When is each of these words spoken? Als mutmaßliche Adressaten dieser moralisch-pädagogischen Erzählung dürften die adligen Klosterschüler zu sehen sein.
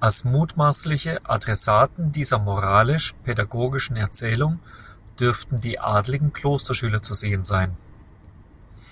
Als 0.00 0.24
mutmaßliche 0.24 1.24
Adressaten 1.24 2.10
dieser 2.10 2.40
moralisch-pädagogischen 2.40 3.94
Erzählung 3.94 4.58
dürften 5.20 5.60
die 5.60 5.78
adligen 5.78 6.32
Klosterschüler 6.32 7.00
zu 7.00 7.14
sehen 7.14 7.44
sein. 7.44 7.76